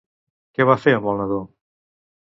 [0.57, 1.39] Què va fer amb el nadó?